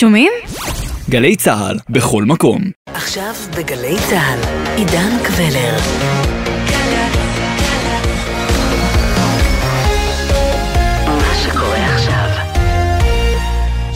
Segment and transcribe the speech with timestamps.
[0.00, 0.32] שומעים?
[1.10, 2.62] גלי צה"ל, בכל מקום.
[2.86, 4.40] עכשיו בגלי צה"ל,
[4.76, 5.78] עידן קבלר.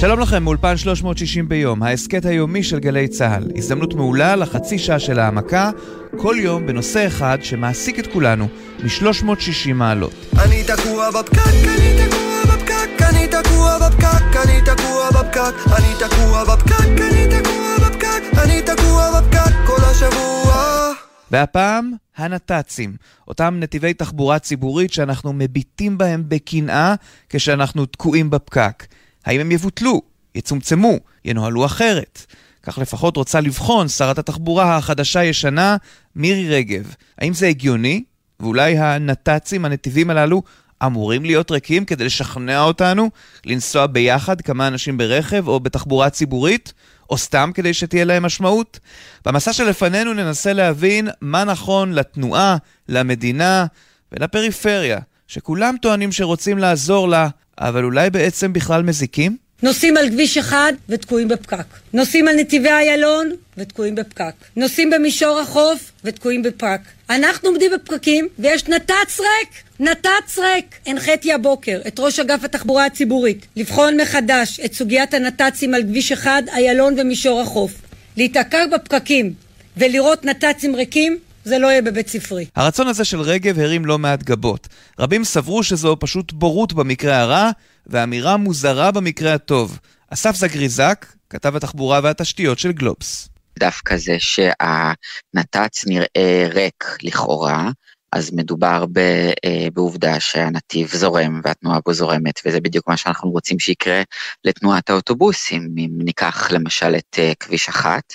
[0.02, 3.44] שלום לכם, מאולפן 360 ביום, ההסכת היומי של גלי צה"ל.
[3.56, 5.70] הזדמנות מעולה לחצי שעה של העמקה,
[6.18, 10.12] כל יום בנושא אחד שמעסיק את כולנו, מ-360 מעלות.
[10.44, 17.00] אני תקוע בפקק, אני תקוע בפקק, אני תקוע בפקק, אני תקוע בפקק, אני תקוע בפקק,
[17.00, 20.92] אני תקוע בפקק, אני תקוע בפקק כל השבוע.
[21.30, 22.96] והפעם, הנת"צים,
[23.28, 26.94] אותם נתיבי תחבורה ציבורית שאנחנו מביטים בהם בקנאה
[27.28, 28.84] כשאנחנו תקועים בפקק.
[29.24, 30.02] האם הם יבוטלו,
[30.34, 32.26] יצומצמו, ינוהלו אחרת?
[32.62, 35.76] כך לפחות רוצה לבחון שרת התחבורה החדשה-ישנה,
[36.16, 36.94] מירי רגב.
[37.18, 38.04] האם זה הגיוני?
[38.40, 40.42] ואולי הנת"צים, הנתיבים הללו,
[40.86, 43.10] אמורים להיות ריקים כדי לשכנע אותנו
[43.46, 46.72] לנסוע ביחד כמה אנשים ברכב או בתחבורה ציבורית?
[47.10, 48.80] או סתם כדי שתהיה להם משמעות?
[49.26, 52.56] במסע שלפנינו ננסה להבין מה נכון לתנועה,
[52.88, 53.66] למדינה
[54.12, 54.98] ולפריפריה,
[55.28, 57.28] שכולם טוענים שרוצים לעזור לה,
[57.68, 59.36] אבל אולי בעצם בכלל מזיקים?
[59.62, 61.66] נוסעים על כביש אחד ותקועים בפקק.
[61.92, 64.34] נוסעים על נתיבי איילון ותקועים בפקק.
[64.56, 66.80] נוסעים במישור החוף ותקועים בפקק.
[67.10, 69.50] אנחנו עומדים בפקקים ויש נת"צ ריק!
[69.80, 70.74] נת"צ ריק!
[70.86, 76.42] הנחיתי הבוקר את ראש אגף התחבורה הציבורית לבחון מחדש את סוגיית הנת"צים על כביש אחד,
[76.52, 77.72] איילון ומישור החוף.
[78.16, 79.32] להיתקע בפקקים
[79.76, 82.46] ולראות נת"צים ריקים זה לא יהיה בבית ספרי.
[82.56, 84.68] הרצון הזה של רגב הרים לא מעט גבות.
[84.98, 87.50] רבים סברו שזו פשוט בורות במקרה הרע,
[87.86, 89.78] ואמירה מוזרה במקרה הטוב.
[90.10, 93.28] אסף זגריזק, כתב התחבורה והתשתיות של גלובס.
[93.58, 97.70] דווקא זה שהנת"צ נראה ריק לכאורה,
[98.12, 98.98] אז מדובר ב,
[99.44, 104.02] אה, בעובדה שהנתיב זורם והתנועה בו זורמת, וזה בדיוק מה שאנחנו רוצים שיקרה
[104.44, 105.74] לתנועת האוטובוסים.
[105.78, 108.12] אם ניקח למשל את אה, כביש אחת,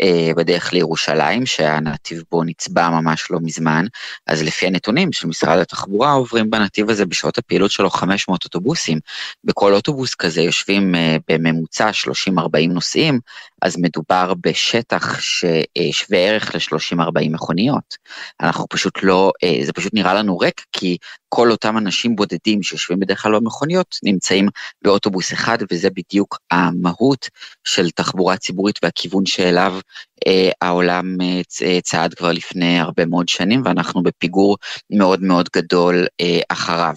[0.00, 3.86] אה, בדרך לירושלים, שהנתיב בו נצבע ממש לא מזמן,
[4.26, 8.98] אז לפי הנתונים של משרד התחבורה עוברים בנתיב הזה בשעות הפעילות שלו 500 אוטובוסים.
[9.44, 10.94] בכל אוטובוס כזה יושבים
[11.28, 12.38] בממוצע 30-40
[12.68, 13.20] נוסעים,
[13.66, 17.96] אז מדובר בשטח ששווה ערך ל-30-40 מכוניות.
[18.40, 19.32] אנחנו פשוט לא,
[19.62, 20.96] זה פשוט נראה לנו ריק, כי
[21.28, 24.48] כל אותם אנשים בודדים שיושבים בדרך כלל במכוניות נמצאים
[24.82, 27.28] באוטובוס אחד, וזה בדיוק המהות
[27.64, 29.78] של תחבורה ציבורית והכיוון שאליו
[30.26, 34.56] אה, העולם אה, צעד כבר לפני הרבה מאוד שנים, ואנחנו בפיגור
[34.90, 36.94] מאוד מאוד גדול אה, אחריו.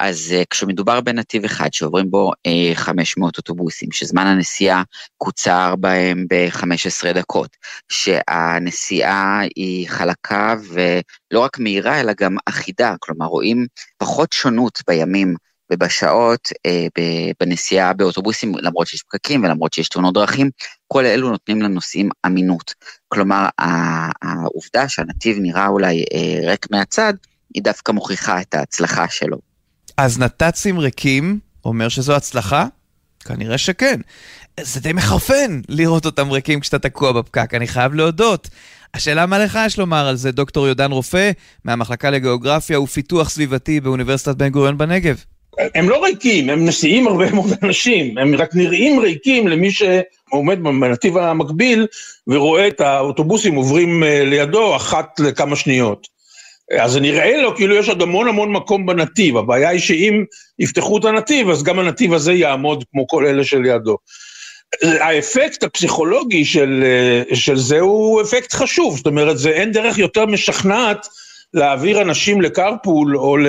[0.00, 4.82] אז אה, כשמדובר בנתיב אחד שעוברים בו אה, 500 אוטובוסים, שזמן הנסיעה
[5.18, 7.56] קוצר בהם ב-15 דקות,
[7.88, 13.59] שהנסיעה היא חלקה ולא רק מהירה אלא גם אחידה, כלומר רואים
[13.98, 15.34] פחות שונות בימים
[15.72, 16.86] ובשעות אה,
[17.40, 20.50] בנסיעה באוטובוסים, למרות שיש פקקים ולמרות שיש תאונות דרכים,
[20.88, 22.74] כל אלו נותנים לנוסעים אמינות.
[23.08, 23.48] כלומר,
[24.22, 27.14] העובדה שהנתיב נראה אולי אה, ריק מהצד,
[27.54, 29.38] היא דווקא מוכיחה את ההצלחה שלו.
[29.96, 32.66] אז נת"צים ריקים אומר שזו הצלחה?
[33.24, 34.00] כנראה שכן.
[34.60, 38.48] זה די מחרפן לראות אותם ריקים כשאתה תקוע בפקק, אני חייב להודות.
[38.94, 41.30] השאלה מה לך יש לומר על זה, דוקטור יודן רופא,
[41.64, 45.24] מהמחלקה לגיאוגרפיה ופיתוח סביבתי באוניברסיטת בן גוריון בנגב.
[45.74, 51.16] הם לא ריקים, הם נסיעים הרבה מאוד אנשים, הם רק נראים ריקים למי שעומד בנתיב
[51.16, 51.86] המקביל
[52.26, 56.06] ורואה את האוטובוסים עוברים לידו אחת לכמה שניות.
[56.78, 60.24] אז זה נראה לו כאילו יש עוד המון המון מקום בנתיב, הבעיה היא שאם
[60.58, 63.96] יפתחו את הנתיב, אז גם הנתיב הזה יעמוד כמו כל אלה שלידו.
[64.82, 66.84] האפקט הפסיכולוגי של,
[67.34, 71.06] של זה הוא אפקט חשוב, זאת אומרת, זה אין דרך יותר משכנעת
[71.54, 73.46] להעביר אנשים לקרפול או, ל,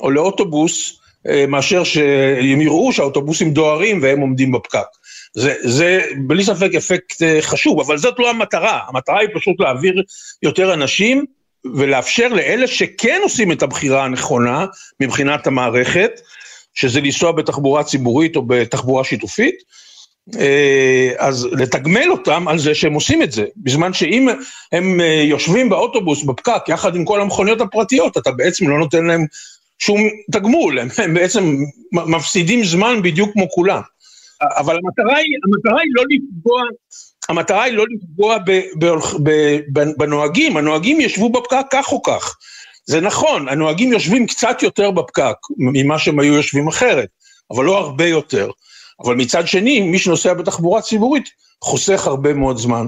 [0.00, 1.00] או לאוטובוס,
[1.48, 4.86] מאשר שהם יראו שהאוטובוסים דוהרים והם עומדים בפקק.
[5.34, 10.02] זה, זה בלי ספק אפקט חשוב, אבל זאת לא המטרה, המטרה היא פשוט להעביר
[10.42, 11.24] יותר אנשים
[11.74, 14.66] ולאפשר לאלה שכן עושים את הבחירה הנכונה
[15.00, 16.20] מבחינת המערכת,
[16.74, 19.54] שזה לנסוע בתחבורה ציבורית או בתחבורה שיתופית,
[21.18, 24.28] אז לתגמל אותם על זה שהם עושים את זה, בזמן שאם
[24.72, 29.26] הם יושבים באוטובוס בפקק יחד עם כל המכוניות הפרטיות, אתה בעצם לא נותן להם
[29.78, 30.00] שום
[30.32, 31.56] תגמול, הם, הם בעצם
[31.92, 33.80] מפסידים זמן בדיוק כמו כולם.
[34.42, 36.62] אבל המטרה היא, המטרה היא לא לפגוע,
[37.28, 38.86] המטרה היא לא לפגוע ב, ב,
[39.22, 42.36] ב, בנוהגים, הנוהגים ישבו בפקק כך או כך.
[42.86, 47.08] זה נכון, הנוהגים יושבים קצת יותר בפקק ממה שהם היו יושבים אחרת,
[47.50, 48.50] אבל לא הרבה יותר.
[49.04, 51.28] אבל מצד שני, מי שנוסע בתחבורה ציבורית
[51.64, 52.86] חוסך הרבה מאוד זמן.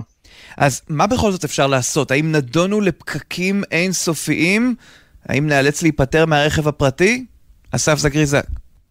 [0.57, 2.11] אז מה בכל זאת אפשר לעשות?
[2.11, 4.75] האם נדונו לפקקים אינסופיים?
[5.29, 7.25] האם נאלץ להיפטר מהרכב הפרטי?
[7.71, 8.45] אסף זגריזק.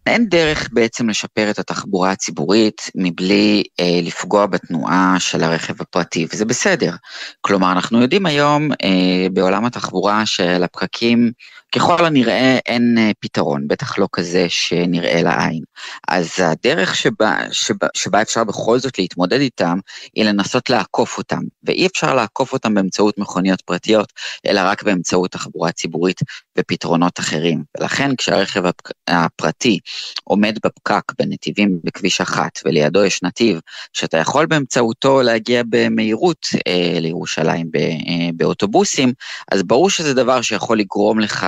[0.06, 6.44] אין דרך בעצם לשפר את התחבורה הציבורית מבלי אה, לפגוע בתנועה של הרכב הפרטי, וזה
[6.44, 6.94] בסדר.
[7.40, 11.32] כלומר, אנחנו יודעים היום אה, בעולם התחבורה שלפקקים
[11.74, 15.62] ככל הנראה אין אה, פתרון, בטח לא כזה שנראה לעין.
[16.08, 19.78] אז הדרך שבה, שבה, שבה אפשר בכל זאת להתמודד איתם,
[20.14, 24.12] היא לנסות לעקוף אותם, ואי אפשר לעקוף אותם באמצעות מכוניות פרטיות,
[24.46, 26.20] אלא רק באמצעות תחבורה ציבורית
[26.58, 27.62] ופתרונות אחרים.
[27.78, 28.62] ולכן כשהרכב
[29.08, 29.78] הפרטי
[30.24, 33.60] עומד בפקק בנתיבים בכביש אחת, ולידו יש נתיב,
[33.92, 39.12] שאתה יכול באמצעותו להגיע במהירות אה, לירושלים ב, אה, באוטובוסים,
[39.52, 41.46] אז ברור שזה דבר שיכול לגרום לך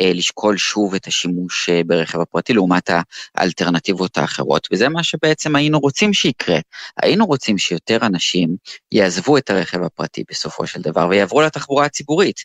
[0.00, 2.90] לשקול שוב את השימוש אה, ברכב הפרטי לעומת
[3.34, 6.58] האלטרנטיבות האחרות, וזה מה שבעצם היינו רוצים שיקרה.
[7.02, 8.56] היינו רוצים שיותר אנשים
[8.92, 12.40] יעזבו את הרכב הפרטי בסופו של דבר ויעברו לתחבורה הציבורית.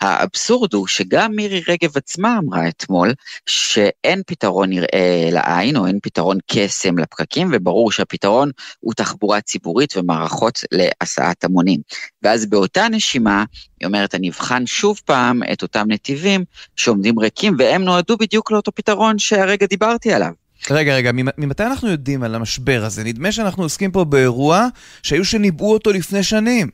[0.00, 3.12] האבסורד הוא שגם מירי רגב עצמה אמרה אתמול
[3.46, 8.50] שאין פתרון נראה לעין או אין פתרון קסם לפקקים, וברור שהפתרון
[8.80, 11.80] הוא תחבורה ציבורית ומערכות להסעת המונים.
[12.22, 13.44] ואז באותה נשימה
[13.80, 16.44] היא אומרת, אני אבחן שוב פעם את אותם נתיבים
[16.76, 20.32] שעומדים ריקים, והם נועדו בדיוק לאותו פתרון שהרגע דיברתי עליו.
[20.70, 23.04] רגע, רגע, ממתי אנחנו יודעים על המשבר הזה?
[23.04, 24.66] נדמה שאנחנו עוסקים פה באירוע
[25.02, 26.68] שהיו שניבאו אותו לפני שנים.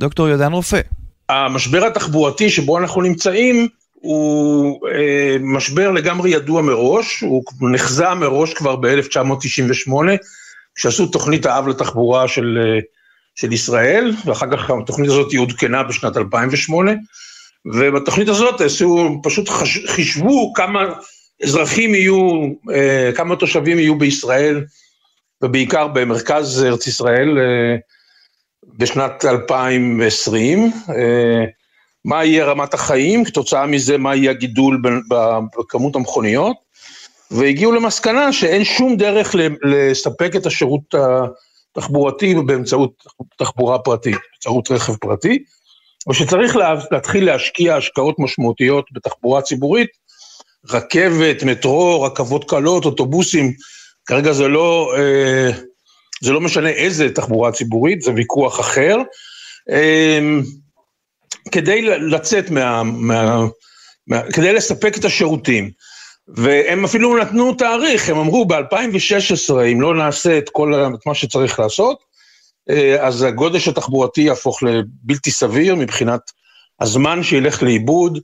[0.00, 0.80] דוקטור ידן רופא.
[1.28, 7.42] המשבר התחבורתי שבו אנחנו נמצאים הוא אה, משבר לגמרי ידוע מראש, הוא
[7.72, 9.92] נחזה מראש כבר ב-1998,
[10.74, 12.80] כשעשו תוכנית האב לתחבורה של, אה,
[13.34, 16.92] של ישראל, ואחר כך התוכנית הזאת היא עודכנה בשנת 2008,
[17.66, 20.84] ובתוכנית הזאת עשו, פשוט חש, חישבו כמה
[21.42, 24.64] אזרחים יהיו, אה, כמה תושבים יהיו בישראל,
[25.42, 27.76] ובעיקר במרכז ארץ ישראל, אה,
[28.78, 30.72] בשנת 2020.
[30.88, 31.44] אה,
[32.04, 34.82] מה יהיה רמת החיים, כתוצאה מזה מה יהיה הגידול
[35.58, 36.56] בכמות המכוניות,
[37.30, 40.94] והגיעו למסקנה שאין שום דרך לספק את השירות
[41.76, 42.92] התחבורתי באמצעות
[43.38, 45.38] תחבורה פרטית, באמצעות רכב פרטי,
[46.10, 46.56] ושצריך
[46.90, 49.90] להתחיל להשקיע השקעות משמעותיות בתחבורה ציבורית,
[50.70, 53.52] רכבת, מטרו, רכבות קלות, אוטובוסים,
[54.06, 55.50] כרגע זה לא, אה,
[56.22, 58.96] זה לא משנה איזה תחבורה ציבורית, זה ויכוח אחר.
[59.70, 60.20] אה,
[61.52, 63.44] כדי לצאת מה, מה,
[64.06, 64.22] מה...
[64.32, 65.70] כדי לספק את השירותים.
[66.28, 71.60] והם אפילו נתנו תאריך, הם אמרו ב-2016, אם לא נעשה את כל את מה שצריך
[71.60, 71.98] לעשות,
[72.70, 76.20] אה, אז הגודש התחבורתי יהפוך לבלתי סביר מבחינת
[76.80, 78.18] הזמן שילך לאיבוד,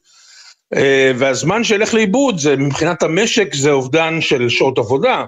[0.75, 5.25] אה, והזמן שילך לאיבוד זה מבחינת המשק זה אובדן של שעות עבודה,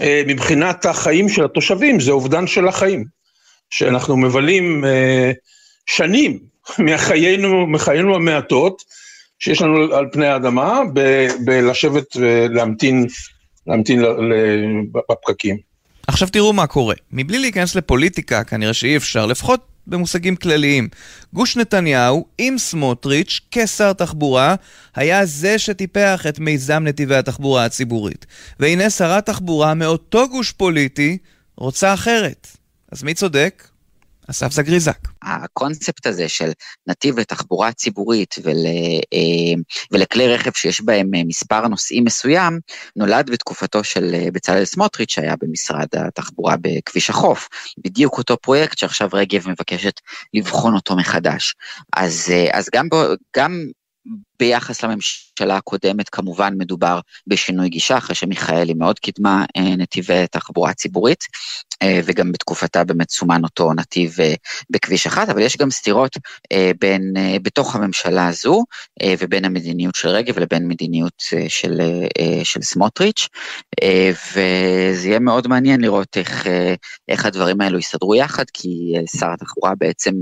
[0.00, 3.04] אה, מבחינת החיים של התושבים זה אובדן של החיים,
[3.70, 4.84] שאנחנו מבלים
[5.86, 6.38] שנים
[6.78, 8.82] מחיינו, מחיינו המעטות
[9.38, 10.80] שיש לנו על פני האדמה,
[11.44, 13.06] בלשבת ולהמתין
[13.66, 14.04] להמתין
[14.92, 15.56] בפקקים.
[16.06, 16.94] עכשיו תראו מה קורה.
[17.12, 20.88] מבלי להיכנס לפוליטיקה, כנראה שאי אפשר, לפחות במושגים כלליים.
[21.32, 24.54] גוש נתניהו, עם סמוטריץ', כשר תחבורה,
[24.96, 28.26] היה זה שטיפח את מיזם נתיבי התחבורה הציבורית.
[28.60, 31.18] והנה שרת תחבורה מאותו גוש פוליטי
[31.56, 32.48] רוצה אחרת.
[32.92, 33.67] אז מי צודק?
[34.30, 34.98] אסף זגריזק.
[35.22, 36.50] הקונספט הזה של
[36.86, 38.66] נתיב לתחבורה ציבורית ול,
[39.12, 39.60] אה,
[39.90, 42.60] ולכלי רכב שיש בהם אה, מספר נוסעים מסוים,
[42.96, 47.48] נולד בתקופתו של אה, בצלאל סמוטריץ' שהיה במשרד התחבורה בכביש החוף.
[47.84, 50.00] בדיוק אותו פרויקט שעכשיו רגב מבקשת
[50.34, 51.54] לבחון אותו מחדש.
[51.96, 52.88] אז, אז גם,
[53.36, 53.64] גם
[54.40, 61.24] ביחס לממשלה הקודמת כמובן מדובר בשינוי גישה, אחרי שמיכאלי מאוד קידמה אה, נתיבי תחבורה ציבורית,
[61.82, 64.34] אה, וגם בתקופתה באמת סומן אותו נתיב אה,
[64.70, 66.16] בכביש אחת, אבל יש גם סתירות
[66.80, 68.64] בין, בתוך הממשלה הזו
[69.18, 71.80] ובין המדיניות של רגב לבין מדיניות של,
[72.44, 73.28] של סמוטריץ',
[74.34, 76.46] וזה יהיה מאוד מעניין לראות איך,
[77.08, 80.12] איך הדברים האלו יסתדרו יחד, כי שר התחבורה בעצם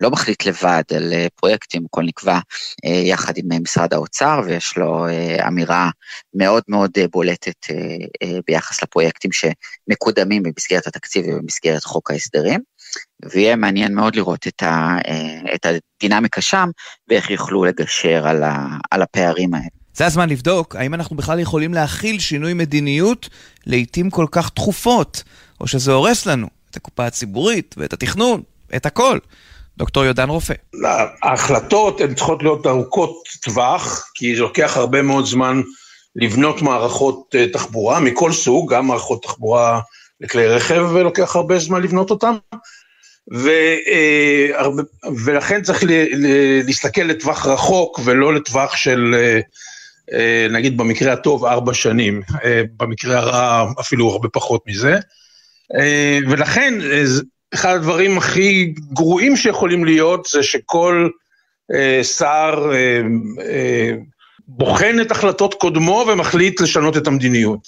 [0.00, 2.38] לא מחליט לבד על אה, פרויקטים, הכל נקבע
[2.84, 5.06] אה, יחד עם אה, משרד האוצר, ויש לו
[5.48, 5.90] אמירה
[6.34, 7.66] מאוד מאוד בולטת
[8.46, 12.60] ביחס לפרויקטים שמקודמים במסגרת התקציב ובמסגרת חוק ההסדרים.
[13.32, 14.96] ויהיה מעניין מאוד לראות את, ה,
[15.54, 16.68] את הדינמיקה שם,
[17.08, 19.66] ואיך יוכלו לגשר על, ה, על הפערים האלה.
[19.94, 23.28] זה הזמן לבדוק האם אנחנו בכלל יכולים להכיל שינוי מדיניות
[23.66, 25.22] לעיתים כל כך תכופות,
[25.60, 28.42] או שזה הורס לנו את הקופה הציבורית ואת התכנון,
[28.76, 29.18] את הכל.
[29.78, 30.54] דוקטור יודן רופא.
[31.22, 35.62] ההחלטות הן צריכות להיות ארוכות טווח, כי זה לוקח הרבה מאוד זמן
[36.16, 39.80] לבנות מערכות אה, תחבורה מכל סוג, גם מערכות תחבורה
[40.20, 42.32] לכלי רכב, ולוקח הרבה זמן לבנות אותן.
[43.34, 43.48] ו,
[43.88, 44.68] אה,
[45.24, 45.84] ולכן צריך
[46.66, 49.14] להסתכל לטווח רחוק ולא לטווח של,
[50.12, 52.22] אה, נגיד במקרה הטוב ארבע שנים,
[52.76, 54.98] במקרה הרע אפילו הרבה פחות מזה.
[56.28, 56.74] ולכן,
[57.56, 61.08] אחד הדברים הכי גרועים שיכולים להיות זה שכל
[62.02, 62.72] שר
[64.48, 67.60] בוחן את החלטות קודמו ומחליט לשנות את המדיניות.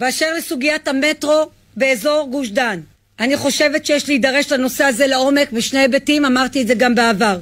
[0.00, 2.80] באשר לסוגיית המטרו באזור גוש דן,
[3.20, 7.38] אני חושבת שיש להידרש לנושא הזה לעומק בשני היבטים, אמרתי את זה גם בעבר.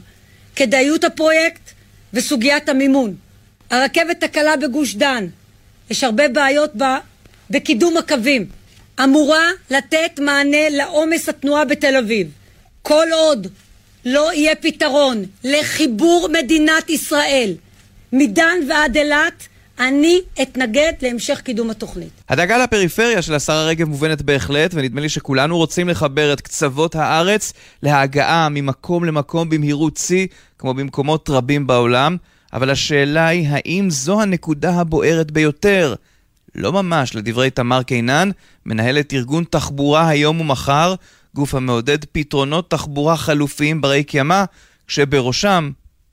[0.57, 1.71] כדאיות הפרויקט
[2.15, 3.15] וסוגיית המימון.
[3.71, 5.27] הרכבת הקלה בגוש דן,
[5.91, 6.99] יש הרבה בעיות בה
[7.51, 8.47] בקידום הקווים.
[9.05, 12.29] אמורה לתת מענה לעומס התנועה בתל אביב.
[12.83, 13.47] כל עוד
[14.05, 17.55] לא יהיה פתרון לחיבור מדינת ישראל
[18.13, 22.11] מדן ועד אילת, אני אתנגד להמשך קידום התוכנית.
[22.29, 27.53] הדאגה לפריפריה של השרה רגב מובנת בהחלט, ונדמה לי שכולנו רוצים לחבר את קצוות הארץ
[27.83, 30.27] להגעה ממקום למקום במהירות שיא,
[30.59, 32.17] כמו במקומות רבים בעולם.
[32.53, 35.95] אבל השאלה היא, האם זו הנקודה הבוערת ביותר?
[36.55, 38.31] לא ממש, לדברי תמר קינן,
[38.67, 40.95] מנהלת ארגון תחבורה היום ומחר,
[41.35, 44.45] גוף המעודד פתרונות תחבורה חלופיים ברי קיימא,
[44.87, 45.71] כשבראשם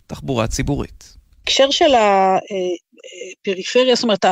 [0.08, 1.15] תחבורה ציבורית.
[1.46, 1.93] בהקשר של
[3.41, 4.25] הפריפריה, זאת אומרת,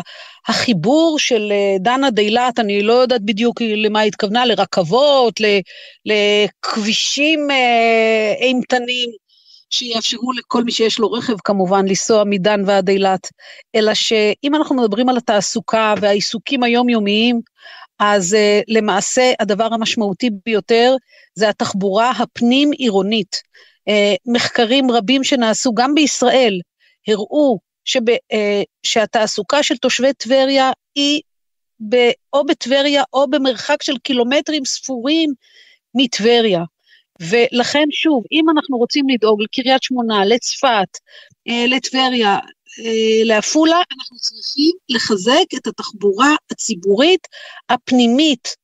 [0.47, 5.41] החיבור של אה, דנה דילת, אני לא יודעת בדיוק למה היא התכוונה, לרכבות,
[6.05, 9.26] לכבישים אה, אימתנים.
[9.69, 13.27] שיאפשרו לכל מי שיש לו רכב כמובן לנסוע מדן ועד אילת,
[13.75, 17.41] אלא שאם אנחנו מדברים על התעסוקה והעיסוקים היומיומיים,
[17.99, 20.95] אז uh, למעשה הדבר המשמעותי ביותר
[21.35, 23.41] זה התחבורה הפנים-עירונית.
[23.89, 26.59] Uh, מחקרים רבים שנעשו גם בישראל
[27.07, 28.13] הראו שב, uh,
[28.83, 31.21] שהתעסוקה של תושבי טבריה היא
[31.89, 31.95] ב,
[32.33, 35.33] או בטבריה או במרחק של קילומטרים ספורים
[35.95, 36.63] מטבריה.
[37.21, 40.97] ולכן שוב, אם אנחנו רוצים לדאוג לקריית שמונה, לצפת,
[41.47, 42.35] אה, לטבריה,
[42.85, 47.27] אה, לעפולה, אנחנו צריכים לחזק את התחבורה הציבורית
[47.69, 48.55] הפנימית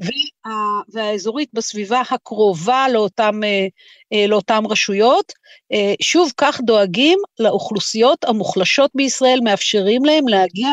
[0.00, 5.32] וה, והאזורית בסביבה הקרובה לאותם, אה, לאותם רשויות.
[6.02, 10.68] שוב, כך דואגים לאוכלוסיות המוחלשות בישראל, מאפשרים להם להגיע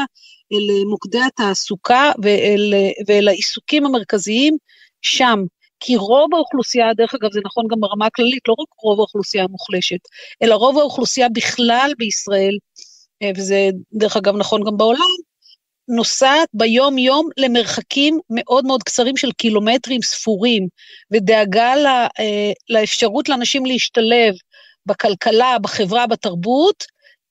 [0.53, 2.74] אל מוקדי התעסוקה ואל,
[3.08, 4.58] ואל העיסוקים המרכזיים
[5.01, 5.43] שם.
[5.79, 10.00] כי רוב האוכלוסייה, דרך אגב זה נכון גם ברמה הכללית, לא רק רוב האוכלוסייה המוחלשת,
[10.43, 12.57] אלא רוב האוכלוסייה בכלל בישראל,
[13.24, 15.07] אה, וזה דרך אגב נכון גם בעולם,
[15.88, 20.67] נוסעת ביום-יום למרחקים מאוד מאוד קצרים של קילומטרים ספורים,
[21.12, 24.33] ודאגה לה, אה, לאפשרות לאנשים להשתלב
[24.86, 26.83] בכלכלה, בחברה, בתרבות,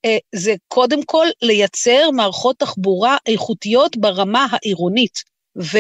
[0.05, 5.23] אה, זה קודם כל לייצר מערכות תחבורה איכותיות ברמה העירונית.
[5.63, 5.79] ו...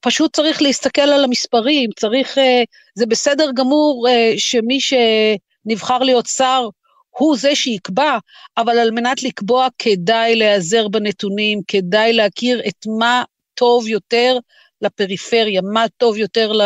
[0.00, 2.62] פשוט צריך להסתכל על המספרים, צריך, אה,
[2.94, 6.68] זה בסדר גמור אה, שמי שנבחר להיות שר
[7.10, 8.18] הוא זה שיקבע,
[8.56, 13.22] אבל על מנת לקבוע כדאי להיעזר בנתונים, כדאי להכיר את מה
[13.54, 14.38] טוב יותר
[14.82, 16.64] לפריפריה, מה טוב יותר לא,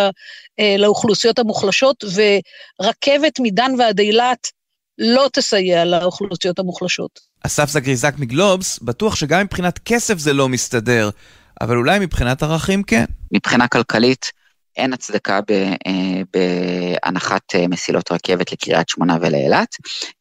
[0.78, 4.48] לאוכלוסיות המוחלשות, ורכבת מדן ועד אילת
[4.98, 7.20] לא תסייע לאוכלוסיות המוחלשות.
[7.46, 11.10] אסף זגריזק מגלובס, בטוח שגם מבחינת כסף זה לא מסתדר.
[11.60, 13.04] אבל אולי מבחינת ערכים כן.
[13.32, 14.32] מבחינה כלכלית,
[14.76, 19.68] אין הצדקה אה, בהנחת אה, מסילות רכבת לקריית שמונה ולאילת.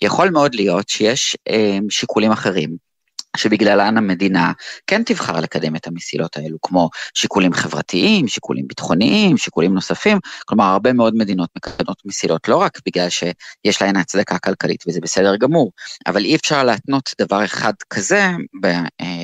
[0.02, 2.94] יכול מאוד להיות שיש אה, שיקולים אחרים.
[3.38, 4.52] שבגללן המדינה
[4.88, 10.20] כן תבחר לקדם את המסילות האלו, כמו שיקולים חברתיים, שיקולים ביטחוניים, שיקולים נוספים.
[10.46, 15.36] כלומר, הרבה מאוד מדינות מקדמות מסילות לא רק בגלל שיש להן הצדקה כלכלית, וזה בסדר
[15.36, 15.72] גמור,
[16.08, 18.30] אבל אי אפשר להתנות דבר אחד כזה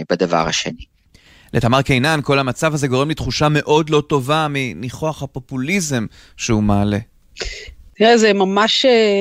[0.09, 0.98] בדבר השני.
[1.53, 6.05] לתמר קינן, כל המצב הזה גורם לי תחושה מאוד לא טובה מניחוח הפופוליזם
[6.37, 6.97] שהוא מעלה.
[7.95, 9.19] תראה, זה ממש אה,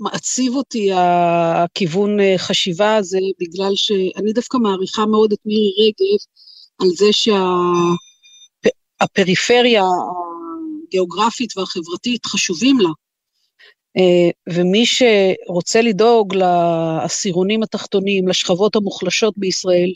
[0.00, 6.18] מעציב אותי הכיוון אה, חשיבה הזה, בגלל שאני דווקא מעריכה מאוד את מירי רגב
[6.82, 7.06] על זה
[9.00, 9.82] שהפריפריה
[10.88, 12.88] הגיאוגרפית והחברתית חשובים לה.
[13.96, 19.92] אה, ומי שרוצה לדאוג לעשירונים התחתונים, לשכבות המוחלשות בישראל,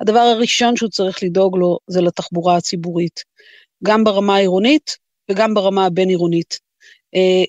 [0.00, 3.20] הדבר הראשון שהוא צריך לדאוג לו זה לתחבורה הציבורית,
[3.84, 4.96] גם ברמה העירונית
[5.30, 6.58] וגם ברמה הבין-עירונית.
[7.14, 7.44] אה,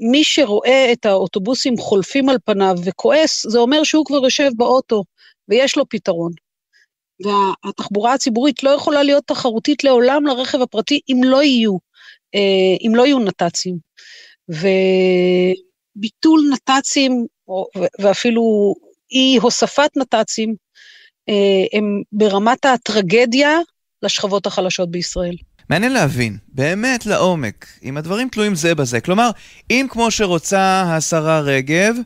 [0.00, 5.02] מי שרואה את האוטובוסים חולפים על פניו וכועס, זה אומר שהוא כבר יושב באוטו
[5.48, 6.32] ויש לו פתרון.
[7.24, 11.76] והתחבורה הציבורית לא יכולה להיות תחרותית לעולם לרכב הפרטי אם לא יהיו,
[12.34, 13.78] אה, אם לא יהיו נת"צים.
[15.96, 17.26] וביטול נת"צים,
[18.00, 18.74] ואפילו
[19.10, 20.54] אי הוספת נת"צים,
[21.72, 23.58] הם ברמת הטרגדיה
[24.02, 25.36] לשכבות החלשות בישראל.
[25.70, 29.00] מעניין להבין, באמת לעומק, אם הדברים תלויים זה בזה.
[29.00, 29.30] כלומר,
[29.70, 31.96] אם כמו שרוצה השרה רגב,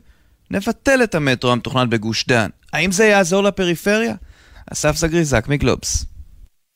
[0.51, 2.49] נבטל את המטרו המתוכנן בגוש דן.
[2.73, 4.13] האם זה יעזור לפריפריה?
[4.73, 6.05] אסף זגריזק מגלובס.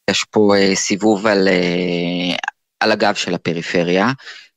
[0.09, 2.35] יש פה אה, סיבוב על, אה,
[2.79, 4.11] על הגב של הפריפריה.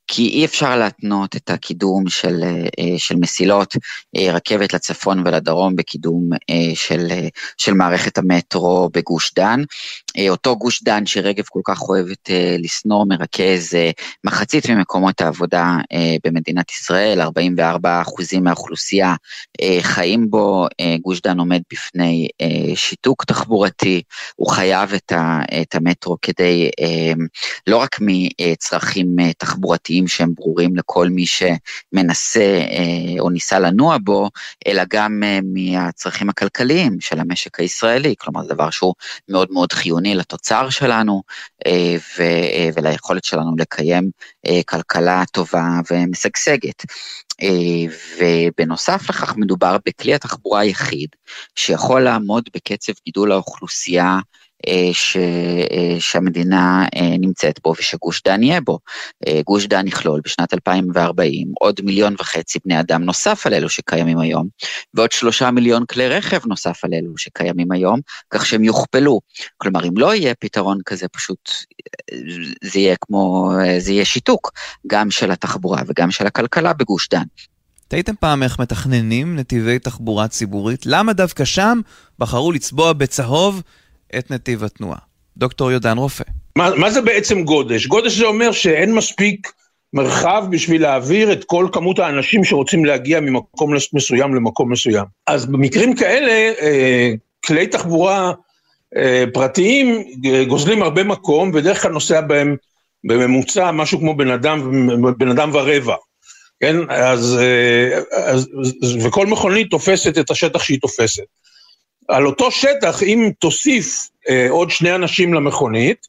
[0.09, 2.43] כי אי אפשר להתנות את הקידום של,
[2.79, 3.75] אה, של מסילות
[4.17, 7.07] אה, רכבת לצפון ולדרום בקידום אה, של,
[7.57, 9.63] של מערכת המטרו בגוש דן.
[10.29, 13.75] אותו גוש דן שרגב כל כך אוהבת לשנוא מרכז
[14.25, 15.77] מחצית ממקומות העבודה
[16.25, 19.15] במדינת ישראל, 44 אחוזים מהאוכלוסייה
[19.81, 20.67] חיים בו,
[21.01, 22.29] גוש דן עומד בפני
[22.75, 24.03] שיתוק תחבורתי,
[24.37, 24.93] הוא חייב
[25.61, 26.71] את המטרו כדי,
[27.67, 34.31] לא רק מצרכים תחבורתיים, כלליים שהם ברורים לכל מי שמנסה אה, או ניסה לנוע בו,
[34.67, 38.95] אלא גם אה, מהצרכים הכלכליים של המשק הישראלי, כלומר זה דבר שהוא
[39.29, 41.23] מאוד מאוד חיוני לתוצר שלנו
[41.67, 41.97] אה,
[42.75, 44.11] וליכולת שלנו לקיים
[44.67, 46.83] כלכלה טובה ומשגשגת.
[48.19, 51.09] ובנוסף לכך מדובר בכלי התחבורה היחיד
[51.55, 54.21] שיכול לעמוד בקצב גידול האוכלוסייה אה,
[54.93, 58.79] ש, אה, שהמדינה אה, נמצאת בו ושגוש דן יהיה בו.
[59.45, 64.49] גוש דן יכלול בשנת 2040 עוד מיליון וחצי בני אדם נוסף על אלו שקיימים היום,
[64.95, 68.01] ועוד שלושה מיליון כלי רכב נוסף על אלו שקיימים היום,
[68.31, 69.21] כך שהם יוכפלו.
[69.57, 71.51] כלומר, אם לא יהיה פתרון כזה, פשוט
[72.65, 74.53] זה יהיה כמו, זה יהיה שיתוק,
[74.87, 77.25] גם של התחבורה וגם של הכלכלה בגוש דן.
[77.89, 80.87] תהיתם פעם איך מתכננים נתיבי תחבורה ציבורית?
[80.87, 81.81] למה דווקא שם
[82.19, 83.63] בחרו לצבוע בצהוב
[84.19, 84.99] את נתיב התנועה.
[85.37, 86.25] דוקטור יודן רופא.
[86.57, 87.87] מה, מה זה בעצם גודש?
[87.87, 89.53] גודש זה אומר שאין מספיק
[89.93, 95.05] מרחב בשביל להעביר את כל כמות האנשים שרוצים להגיע ממקום מסוים למקום מסוים.
[95.27, 97.13] אז במקרים כאלה, אה,
[97.47, 98.33] כלי תחבורה
[98.97, 102.57] אה, פרטיים אה, גוזלים הרבה מקום, ובדרך כלל נוסע בהם
[103.05, 104.89] בממוצע משהו כמו בן אדם,
[105.19, 105.95] בן אדם ורבע.
[106.61, 107.39] כן, אז,
[108.13, 108.49] אז,
[109.05, 111.23] וכל מכונית תופסת את השטח שהיא תופסת.
[112.09, 116.07] על אותו שטח, אם תוסיף אה, עוד שני אנשים למכונית,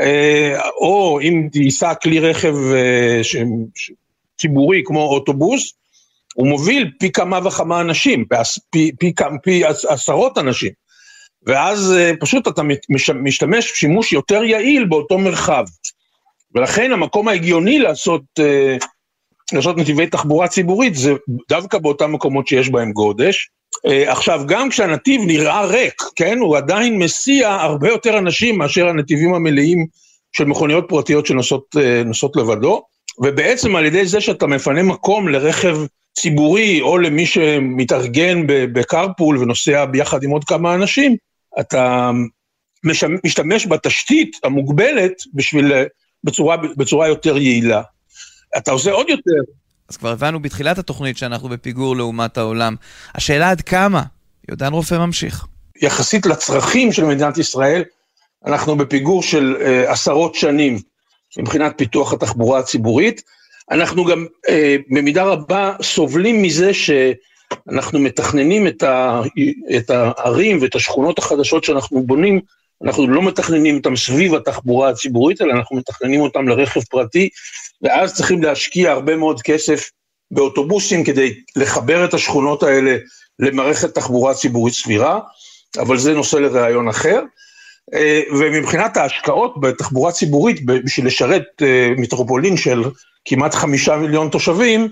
[0.00, 3.36] אה, או אם ייסע כלי רכב אה, ש,
[3.74, 3.90] ש,
[4.38, 5.72] ציבורי כמו אוטובוס,
[6.34, 8.24] הוא מוביל פי כמה וכמה אנשים,
[8.70, 10.72] פי, פי, פי, פי עשרות אנשים.
[11.42, 12.62] ואז אה, פשוט אתה
[13.20, 15.64] משתמש שימוש יותר יעיל באותו מרחב.
[16.54, 18.76] ולכן המקום ההגיוני לעשות, אה,
[19.52, 21.12] לעשות נתיבי תחבורה ציבורית זה
[21.48, 23.50] דווקא באותם מקומות שיש בהם גודש.
[23.86, 29.34] אה, עכשיו, גם כשהנתיב נראה ריק, כן, הוא עדיין מסיע הרבה יותר אנשים מאשר הנתיבים
[29.34, 29.86] המלאים
[30.32, 31.76] של מכוניות פרטיות שנוסעות
[32.36, 32.82] אה, לבדו,
[33.18, 35.78] ובעצם על ידי זה שאתה מפנה מקום לרכב
[36.18, 41.16] ציבורי או למי שמתארגן בקרפול ונוסע ביחד עם עוד כמה אנשים,
[41.60, 42.10] אתה
[43.24, 45.72] משתמש בתשתית המוגבלת בשביל,
[46.24, 47.82] בצורה, בצורה יותר יעילה.
[48.56, 49.40] אתה עושה עוד יותר,
[49.88, 52.74] אז כבר הבנו בתחילת התוכנית שאנחנו בפיגור לעומת העולם.
[53.14, 54.02] השאלה עד כמה?
[54.48, 55.46] יהודן רופא ממשיך.
[55.82, 57.84] יחסית לצרכים של מדינת ישראל,
[58.46, 60.78] אנחנו בפיגור של אה, עשרות שנים
[61.38, 63.22] מבחינת פיתוח התחבורה הציבורית.
[63.70, 69.22] אנחנו גם אה, במידה רבה סובלים מזה שאנחנו מתכננים את, ה,
[69.76, 72.40] את הערים ואת השכונות החדשות שאנחנו בונים,
[72.84, 77.28] אנחנו לא מתכננים אותם סביב התחבורה הציבורית, אלא אנחנו מתכננים אותם לרכב פרטי,
[77.82, 79.90] ואז צריכים להשקיע הרבה מאוד כסף
[80.30, 82.96] באוטובוסים כדי לחבר את השכונות האלה
[83.38, 85.20] למערכת תחבורה ציבורית סבירה,
[85.78, 87.20] אבל זה נושא לראיון אחר.
[87.94, 92.84] אה, ומבחינת ההשקעות בתחבורה ציבורית, בשביל לשרת אה, מטרופולין של
[93.24, 94.88] כמעט חמישה מיליון תושבים,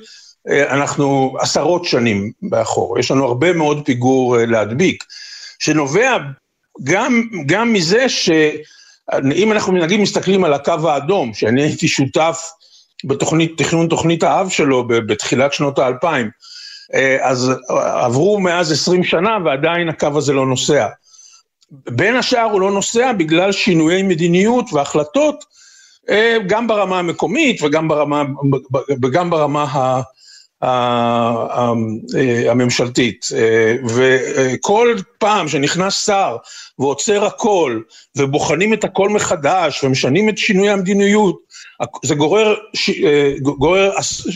[0.48, 2.98] אה, אנחנו עשרות שנים באחור.
[2.98, 5.04] יש לנו הרבה מאוד פיגור להדביק,
[5.58, 6.16] שנובע
[6.84, 12.40] גם, גם מזה שאם אנחנו נגיד מסתכלים על הקו האדום, שאני הייתי שותף
[13.04, 16.30] בתוכנית, תכנון תוכנית האב שלו בתחילת שנות האלפיים,
[16.94, 20.86] אה, אז עברו מאז עשרים שנה ועדיין הקו הזה לא נוסע.
[21.70, 25.44] בין השאר הוא לא נוסע בגלל שינויי מדיניות והחלטות,
[26.10, 28.22] אה, גם ברמה המקומית וגם ברמה,
[29.02, 30.00] וגם ברמה
[32.50, 33.28] הממשלתית.
[33.36, 36.36] אה, וכל פעם שנכנס שר
[36.78, 37.80] ועוצר הכל,
[38.16, 41.45] ובוחנים את הכל מחדש, ומשנים את שינוי המדיניות,
[42.04, 42.54] זה גורר,
[43.04, 43.90] אה, גורר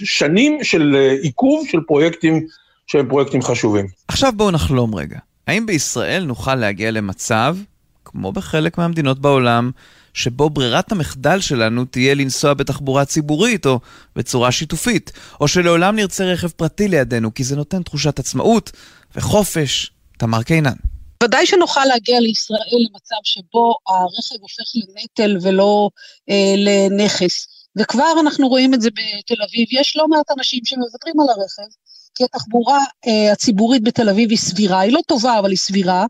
[0.04, 2.46] שנים של אה, עיכוב של פרויקטים
[2.86, 3.86] שהם פרויקטים חשובים.
[4.08, 5.18] עכשיו בואו נחלום רגע.
[5.46, 7.56] האם בישראל נוכל להגיע למצב,
[8.04, 9.70] כמו בחלק מהמדינות בעולם,
[10.14, 13.80] שבו ברירת המחדל שלנו תהיה לנסוע בתחבורה ציבורית או
[14.16, 18.72] בצורה שיתופית, או שלעולם נרצה רכב פרטי לידינו, כי זה נותן תחושת עצמאות
[19.16, 19.90] וחופש.
[20.16, 20.89] תמר קינן.
[21.22, 25.90] ודאי שנוכל להגיע לישראל למצב שבו הרכב הופך לנטל ולא
[26.30, 27.46] אה, לנכס.
[27.78, 31.72] וכבר אנחנו רואים את זה בתל אביב, יש לא מעט אנשים שמוותרים על הרכב
[32.14, 36.06] כי התחבורה אה, הציבורית בתל אביב היא סבירה, היא לא טובה, אבל היא סבירה,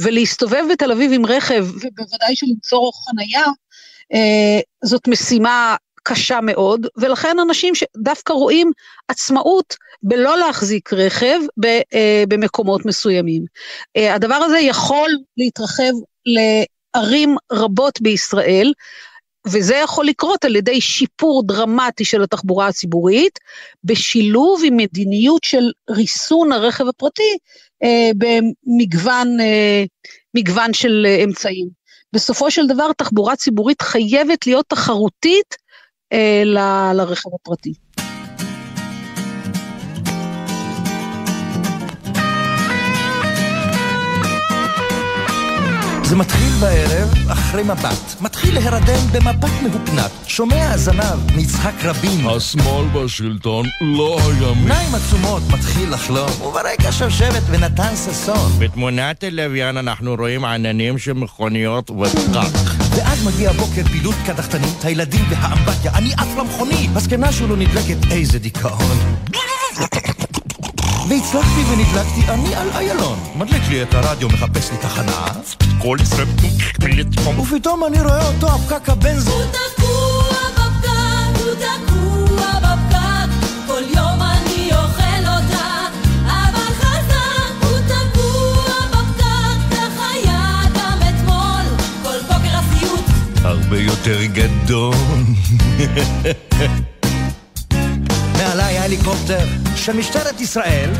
[0.00, 3.44] ולהסתובב בתל אביב עם רכב, ובוודאי שלמצוא חנייה,
[4.14, 8.72] אה, זאת משימה קשה מאוד, ולכן אנשים שדווקא רואים
[9.08, 13.44] עצמאות בלא להחזיק רכב ב, אה, במקומות מסוימים.
[13.96, 15.92] אה, הדבר הזה יכול להתרחב
[16.26, 18.72] לערים רבות בישראל,
[19.46, 23.38] וזה יכול לקרות על ידי שיפור דרמטי של התחבורה הציבורית,
[23.84, 27.36] בשילוב עם מדיניות של ריסון הרכב הפרטי
[27.82, 29.84] אה, במגוון אה,
[30.34, 31.68] מגוון של אה, אמצעים.
[32.12, 35.54] בסופו של דבר תחבורה ציבורית חייבת להיות תחרותית
[36.94, 37.72] לרכב הפרטי.
[46.08, 48.20] זה מתחיל בערב, אחרי מבט.
[48.20, 50.10] מתחיל להירדם במבט מהופנט.
[50.26, 52.26] שומע הזנב מיצחק רבין.
[52.28, 54.60] השמאל בשלטון לא היה מי.
[54.60, 58.52] עיניים עצומות מתחיל לחלום, וברקע שבשבת ונתן ששון.
[58.58, 62.58] בתמונת טלוויין אנחנו רואים עננים של מכוניות ופקק.
[62.90, 66.90] ואז מגיע בוקר פעילות קדחתנית, הילדים והאמבטיה, אני עף למכונית.
[66.94, 68.98] הזקנה שלו נדלקת איזה דיכאון.
[71.08, 73.18] והצלחתי ונדלקתי אני על איילון.
[73.36, 75.26] מדליק לי את הרדיו, מחפש לי תחנה.
[75.78, 76.26] כל ישראל...
[77.40, 79.30] ופתאום אני רואה אותו, הפקק הבנזו.
[79.30, 83.28] הוא תקוע בפקק, הוא תקוע בפקק,
[83.66, 85.68] כל יום אני אוכל אותה,
[86.26, 91.64] אבל חזק, הוא תקוע בפקק, כך היה גם אתמול,
[92.02, 93.04] כל בוקר הסיוט.
[93.44, 94.94] הרבה יותר גדול.
[98.38, 99.46] מעליי הליקופטר
[99.88, 100.90] של משטרת ישראל,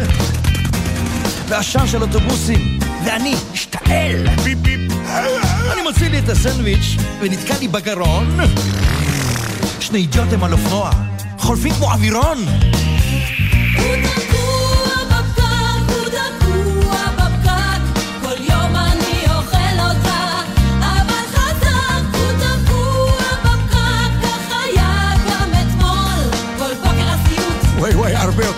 [1.48, 4.29] ועשן של אוטובוסים, ואני משתעל.
[4.44, 4.92] ביפ ביפ.
[5.72, 8.37] אני מוציא לי את הסנדוויץ' ונתקע לי בגרון.
[9.81, 10.90] שני אידיוטים על אופנוע,
[11.38, 12.38] חולפים כמו אווירון.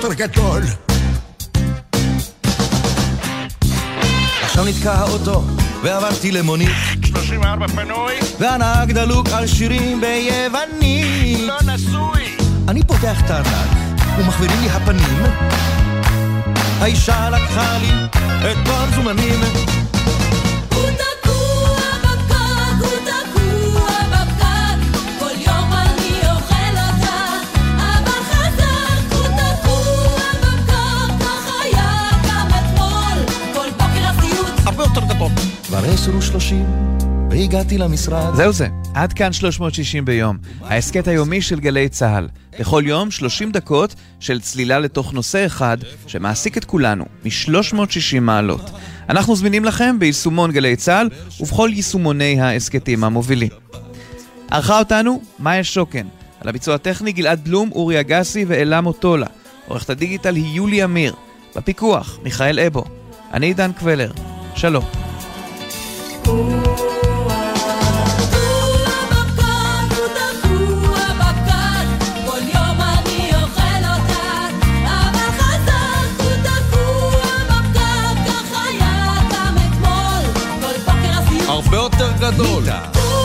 [0.02, 0.62] יותר גדול.
[4.42, 5.42] עכשיו נתקע האוטו,
[5.82, 6.70] ועברתי למונית,
[7.04, 11.40] 34 פנוי, והנהג דלוק על שירים ביוונית.
[11.40, 12.36] לא נשוי.
[12.68, 15.22] אני פותח את הארנק, ומחבירים לי הפנים.
[16.80, 17.90] האישה לקחה לי
[18.52, 19.40] את כל המזומנים.
[36.00, 36.64] כבר עשר ושלושים,
[37.30, 38.34] והגעתי למשרד.
[38.34, 42.28] זהו זה, עד כאן 360 ביום, ההסכת היומי של גלי צה"ל.
[42.60, 48.70] בכל יום 30 דקות של צלילה לתוך נושא אחד שמעסיק את כולנו, מ-360 מעלות.
[49.08, 51.08] אנחנו זמינים לכם ביישומון גלי צה"ל
[51.40, 53.50] ובכל יישומוני ההסכתים המובילים.
[54.50, 56.06] ערכה אותנו מאיה שוקן,
[56.40, 59.26] על הביצוע הטכני גלעד בלום, אורי אגסי ואלה מוטולה.
[59.68, 61.14] עורכת הדיגיטל היא יולי אמיר.
[61.56, 62.84] בפיקוח, מיכאל אבו.
[63.32, 64.12] אני עידן קבלר.
[64.54, 65.09] שלום.
[81.48, 82.62] הרבה יותר גדול.
[82.64, 83.19] תקוע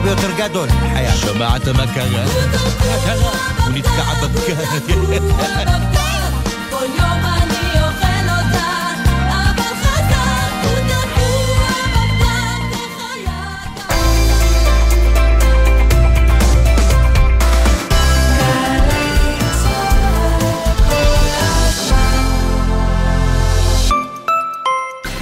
[0.00, 0.04] הסיוט.
[0.04, 1.14] זה הרבה יותר גדול, חייב.
[1.14, 2.24] שמעת מה קרה?
[3.64, 5.80] הוא נתקע היה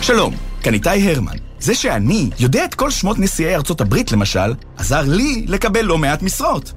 [0.03, 1.48] שלום, כאן איתי הרמן.
[1.61, 6.23] זה שאני יודע את כל שמות נשיאי ארצות הברית, למשל, עזר לי לקבל לא מעט
[6.23, 6.73] משרות.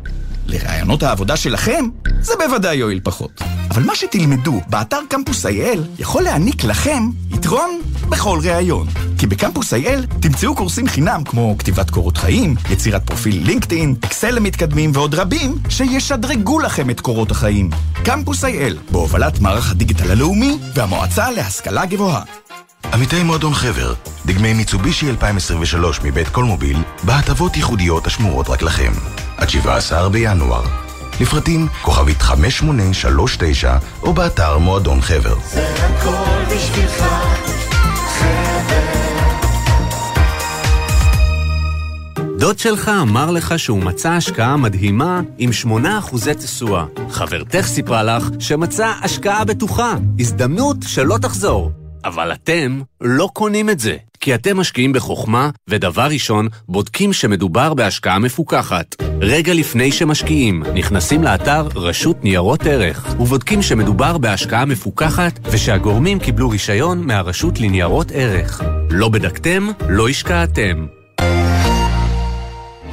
[0.48, 1.86] לרעיונות העבודה שלכם,
[2.22, 3.41] זה בוודאי יועיל פחות.
[3.70, 8.88] אבל מה שתלמדו באתר קמפוס IL יכול להעניק לכם יתרון בכל ראיון.
[9.17, 14.91] כי בקמפוס IL תמצאו קורסים חינם כמו כתיבת קורות חיים, יצירת פרופיל לינקדאין, אקסל למתקדמים
[14.94, 17.70] ועוד רבים שישדרגו לכם את קורות החיים.
[18.04, 22.24] קמפוס IL, בהובלת מערך הדיגיטל הלאומי והמועצה להשכלה גבוהה.
[22.94, 23.94] עמיתי מועדון חבר,
[24.26, 28.91] דגמי מיצובישי 2023 מבית קולמוביל, בהטבות ייחודיות השמורות רק לכם.
[29.38, 30.63] עד 17 בינואר.
[31.22, 35.36] לפרטים כוכבית 5839 או באתר מועדון חבר.
[35.54, 37.06] זה הכל בשבילך,
[42.38, 46.86] דוד שלך אמר לך שהוא מצא השקעה מדהימה עם 8% תשואה.
[47.10, 51.72] חברתך סיפרה לך שמצא השקעה בטוחה, הזדמנות שלא תחזור.
[52.06, 58.20] אבל אתם לא קונים את זה, כי אתם משקיעים בחוכמה, ודבר ראשון, בודקים שמדובר בהשקעה
[58.20, 58.96] מפוקחת.
[59.22, 67.08] רגע לפני שמשקיעים, נכנסים לאתר רשות ניירות ערך, ובודקים שמדובר בהשקעה מפוקחת, ושהגורמים קיבלו רישיון
[67.08, 68.62] מהרשות לניירות ערך.
[68.90, 70.86] לא בדקתם, לא השקעתם.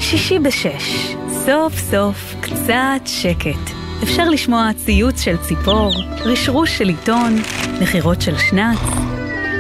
[0.01, 1.15] שישי בשש,
[1.47, 3.78] סוף סוף קצת שקט.
[4.03, 5.93] אפשר לשמוע ציוץ של ציפור,
[6.25, 7.37] רשרוש של עיתון,
[7.81, 8.79] נחירות של שנץ.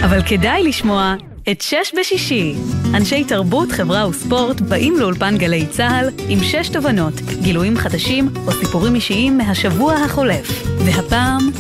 [0.05, 1.15] אבל כדאי לשמוע
[1.51, 2.55] את שש בשישי.
[2.95, 8.95] אנשי תרבות, חברה וספורט באים לאולפן גלי צה"ל עם שש תובנות, גילויים חדשים או סיפורים
[8.95, 10.63] אישיים מהשבוע החולף.
[10.85, 11.51] והפעם,